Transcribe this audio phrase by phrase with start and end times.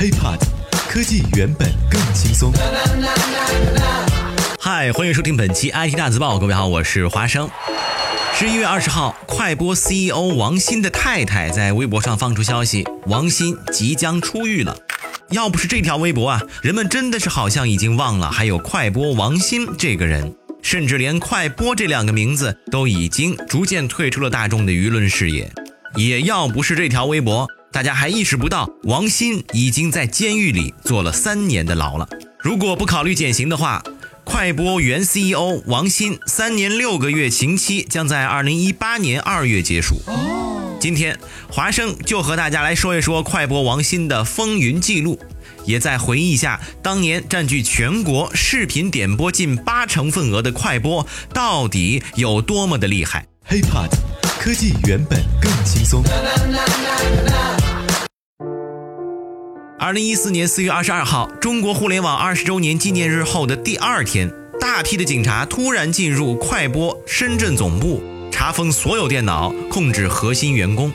[0.00, 0.38] HiPod，
[0.88, 2.50] 科技原本更轻松。
[4.58, 7.50] 嗨，欢迎收听本期 IT 大字报，各位好，我是华生。
[8.34, 14.74] 十一月二十号，快播 CEO 王鑫的太太在微博上放出消息，王鑫即将出狱了。
[15.32, 25.52] 要不是这条微博啊，人们真的是好像已经忘了还有快播王鑫这个人，甚至连快播这两个名字都已经逐渐退出了大众的舆论视野。
[25.96, 32.08] 也要不是这条微博，大家还意识不到王鑫已经在监狱里坐了三年的牢了。
[32.38, 33.82] 如果不考虑减刑的话，
[34.24, 40.02] 快播原 CEO 王鑫三年六个月刑期将在二零一八年二月结束。
[40.80, 41.16] 今天
[41.48, 45.20] 华生就和大家来说一说快播王鑫的风云记录，
[45.64, 53.26] 也再回忆一下当年占据全国视频点播近八成份额的快播到底有多么的厉害。
[53.48, 53.90] HiPod，
[54.40, 56.02] 科技原本更轻松。
[59.80, 68.02] 二零一四年四月二十二号，中国互联网二十周年纪念日后的第二天，大批的警察突然进入快播深圳总部。
[68.30, 70.92] 查封所有电脑，控制核心员工。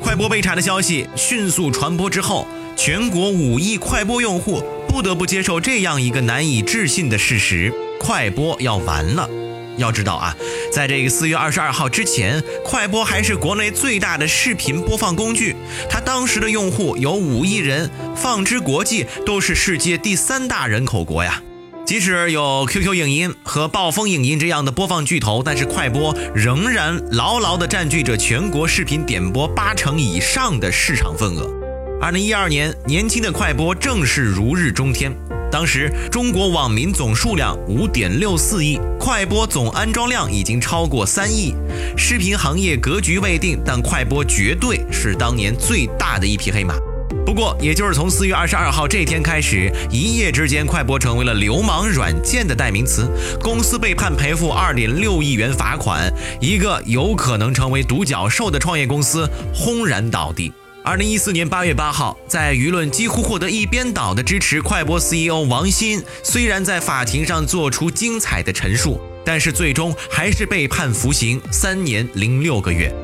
[0.00, 9.30] 快播被查的消息迅速传播之后，全国五亿快播用户不得不接受这样一个难以置信的事实：快播要完了。
[9.76, 10.36] 要知道啊，
[10.72, 15.54] 在这个四月二十二号之前，快播还是国内最大的视频播放工具，
[15.88, 21.42] 它当时的用户有五亿人，放之国际都是世界第三大人口国呀。
[21.84, 31.48] 即使有 QQ 影音和暴风影音这样的播放巨头，但是快播仍然牢牢地占据着全国视频点播八成以上的市场份额。
[32.00, 35.16] 二零一二年，年轻的快播正是如日中天。
[35.50, 41.54] 当时中国网民总数量五点六四亿，快播总安装量已经超过三亿。
[41.96, 46.74] 视频行业格局未定，但快播绝对是当年最大的一匹黑马。
[47.24, 53.08] 不过，也就是从四月二十二号这天开始，一夜之间，快播成为了流氓软件的代名词。
[53.42, 60.52] 公司被判赔付二点六亿元罚款，一个有可能成为独角兽的创业公司轰然倒地。
[60.86, 72.94] 二零一四年八月八号，在舆论几乎获得一边倒的支持，快播 CEO 王鑫虽然在法庭上做出精彩的陈述，但是最终还是被判服刑三年零六个月。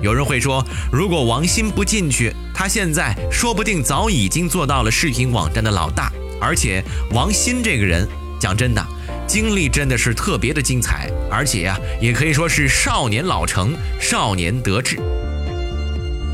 [0.00, 6.12] 有人会说，如果王鑫不进去，他现在说不定早已经做到了视频网站的老大。
[6.40, 6.80] 而且
[7.10, 8.06] 王鑫这个人，
[8.38, 8.86] 讲真的，
[9.26, 14.96] 经历真的是特别的精彩，而且呀，也可以说是少年老成，少年得志。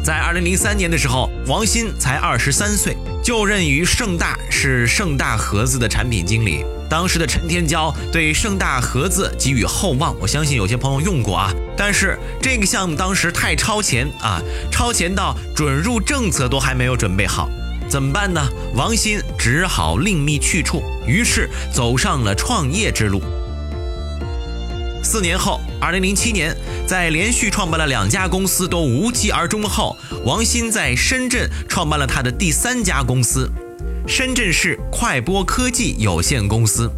[0.08, 6.64] 在二零零三年的时候，王鑫才二十三岁，就任于盛大，是盛大盒子的产品经理。
[6.88, 11.52] 当时的陈天骄对盛大盒子给予厚望，我相信有些朋友用过啊。
[11.76, 14.40] 但是这个项目当时太超前啊，
[14.72, 17.46] 超前到准入政策都还没有准备好，
[17.86, 18.40] 怎么办呢？
[18.74, 23.20] 王鑫只好另觅去处，于是走上了创业之路。
[25.10, 26.54] 四年后，二零零七年，
[26.86, 33.50] 在连续创办了两家公司都无疾而终后，王鑫在深圳创办了他的第三家公司。
[34.06, 36.90] 深圳市快播科技有限公司，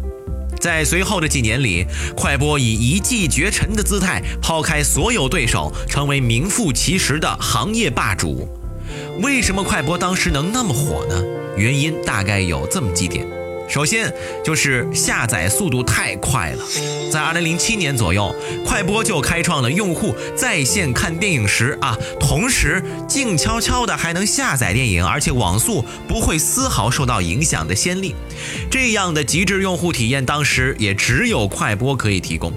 [0.59, 8.45] 在随后的几年里，快播以一骑绝尘的姿态抛开所有对手，成为名副其实的行业霸主。
[9.21, 11.15] 为什么快播当时能那么火呢？
[11.55, 13.25] 原因大概有这么几点。
[13.71, 16.65] 首先就是下载速度太快了，
[17.09, 28.13] 在二零零七年左右，快播就开创了用户在线看电影时啊，同时静悄悄的还能下载电影，而且网速不会丝毫受到影响的先例。
[28.69, 32.51] 这样的极致用户体验，当时也只有快播可以提供。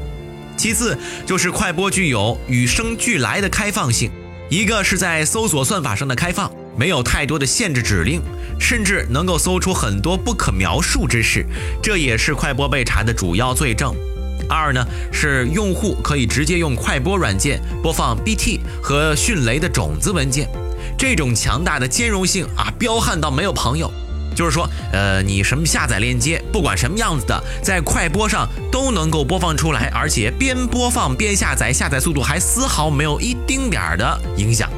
[0.56, 4.10] 其次就是快播具有与生俱来的开放性，
[4.48, 6.50] 一个是在搜索算法上的开放。
[6.76, 8.20] 没有太多的限制指令，
[8.58, 11.44] 甚至能够搜出很多不可描述之事，
[11.82, 13.94] 这也是快播被查的主要罪证。
[14.48, 20.48] 二呢是用户可以直接用快播软件播放 BT 和迅雷的种子文件，
[20.98, 23.90] 这种强大的兼容性啊，彪悍到没有朋友。
[24.34, 34.68] 就是说，呃，你什么下载链接，不管什么样子的，在快播上都能够播放出来，而且边播放边下载，下载速度还丝毫没有一丁点儿的影响。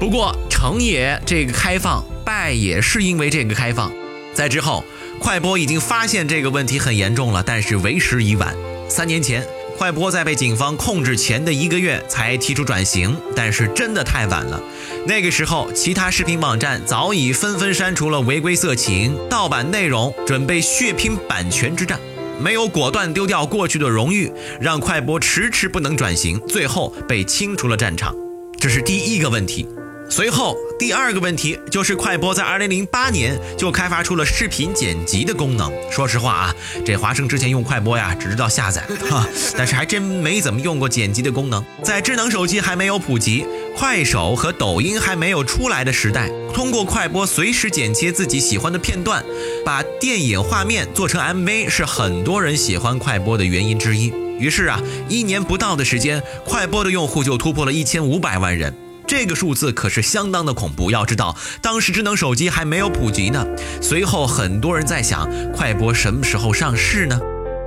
[0.00, 3.90] 不过成也这个开放，败也是因为这个开放。
[4.34, 4.84] 在之后，
[5.18, 8.54] 快播已经发现这个问题很严重了，但是为时已晚。
[8.86, 9.42] 三年前，
[9.78, 14.62] 快播在被警方控制前的一个月才提出转型，但是真的太晚了。
[15.06, 21.98] 那个时候，其他视频网站早已纷纷删除了违规色情、盗版内容，准备血拼版权之战。
[22.38, 24.30] 没有果断丢掉过去的荣誉，
[24.60, 28.14] 让快播迟迟不能转型，最后被清除了战场。
[28.58, 29.66] 这是第一个问题。
[30.10, 35.72] 随后，第二个问题就是快播在2008年就开发出了视频剪辑的功能。
[35.88, 36.54] 说实话啊，
[36.84, 39.24] 这华生之前用快播呀，只知道下载 哈，
[39.56, 41.64] 但是还真没怎么用过剪辑的功能。
[41.84, 43.46] 在智能手机还没有普及，
[43.76, 49.24] 快手和抖音还没有出来的时代，通过快播随时剪切自己喜欢的片段，
[49.64, 54.12] 把电影画面做成 MV，是很多人喜欢快播的原因之一。
[54.40, 58.74] 于是啊，一年不到的时间，快播的用户就突破了一千五百万人。
[59.10, 60.88] 这个数字可是相当的恐怖。
[60.92, 63.44] 要知道，当时智能手机还没有普及呢。
[63.82, 67.18] 随后，很多人在想，快播什么时候上市呢？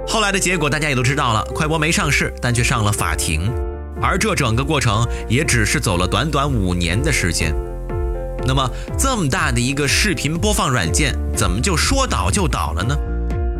[0.08, 3.52] 后来的结果大家也都知道了，快播没上市，但却上了法庭。
[4.02, 7.54] 而这整个过程也只是走了短短五年的时间。
[8.48, 8.66] 那么，
[8.98, 12.96] 这么大的一个视频播放软件，怎么就说倒就倒了呢？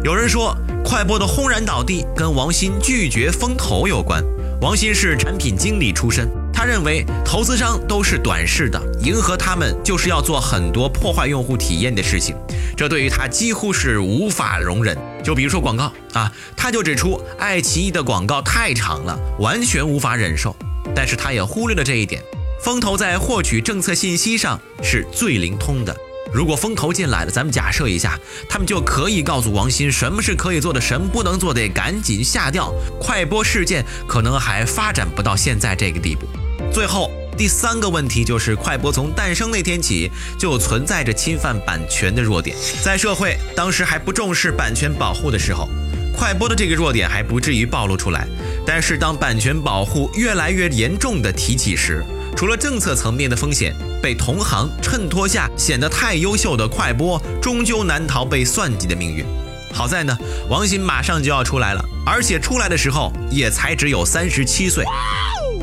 [0.06, 4.24] 有人说，快播的轰然倒地跟王鑫拒绝风投有关。
[4.62, 6.30] 王鑫是产品经理出身。
[6.64, 12.34] 他认为投资商都是短视的，迎合他们就是要做很多破坏用户体验的事情，
[12.78, 14.98] 这对于他几乎是无法容忍。
[15.22, 20.56] 就比如说广告啊，他就指出爱奇艺的广告太长了，完全无法忍受。
[20.96, 22.24] 但是他也忽略了这一点，
[22.64, 25.94] 风投在获取政策信息上是最灵通的。
[26.34, 28.18] 如果风投进来了，咱们假设一下，
[28.48, 32.74] 他们就可以告诉王鑫什么是可以做的，什么不能做的，赶紧下掉。
[33.02, 36.26] 快播事件可能还发展不到现在这个地步。
[36.74, 45.70] 最后第三个问题就是，快播从诞生那天起就存在着侵犯版权的弱点，在社会当时还不重视版权保护的时候，
[46.18, 48.28] 快播的这个弱点还不至于暴露出来。
[48.66, 52.04] 但是当版权保护越来越严重的提起时，
[52.36, 59.24] 除了政策层面的风险，被同行衬托下显得太优秀的快播，终究难逃被算计的命运。
[59.72, 60.18] 好在呢，
[60.50, 64.84] 王鑫马上就要出来了，而且出来的时候也才只有三十七岁。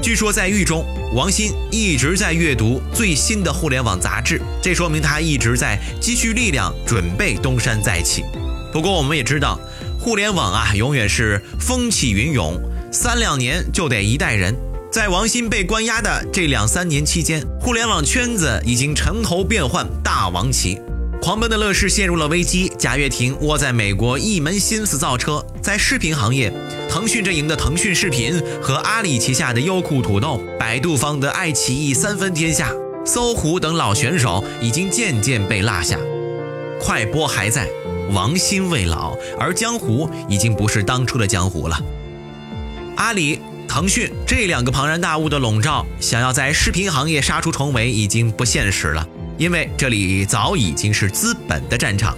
[0.03, 0.83] 据说在狱中，
[1.15, 8.25] 王鑫一直在阅读最新的互联网杂志，这说明他一直在积蓄力量，准备东山再起。
[8.73, 9.61] 不过我们也知道，
[9.99, 12.59] 互联网啊，永远是风起云涌，
[12.91, 14.57] 三两年就得一代人。
[14.91, 20.79] 在王鑫被关押的这两三年期间，互联网圈子已经城头变幻，大王旗。
[21.21, 25.45] 狂奔的乐视陷入了危机，贾跃亭窝在美国一门心思造车。
[25.61, 26.51] 在视频行业，
[26.89, 32.73] 腾讯阵营的腾讯视频和阿里旗下的优酷土豆，百度方的爱奇艺三分天下，
[33.05, 35.99] 搜狐等老选手已经渐渐被落下。
[36.81, 37.69] 快播还在，
[38.13, 41.79] 王心未老，而江湖已经不是当初的江湖了。
[42.97, 43.39] 阿里、
[43.69, 49.07] 腾讯这两个庞然大物的笼罩，想要在视频行业杀出重围，已经不现实了。
[49.41, 52.15] 因为这里早已经是资本的战场，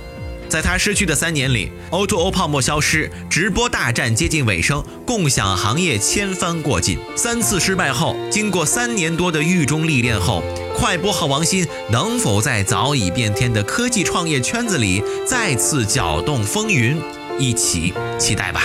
[0.48, 6.98] 在他失去的三年里，O2O 泡沫消失，直播大战接近尾声，共享行业千帆过尽。
[7.14, 10.42] 三次失败后，经过三年多的狱中历练后，
[10.76, 17.00] 快播和王鑫能否在早已变天的科技创业圈子里再次搅动风云？
[17.38, 18.64] 一起期待吧。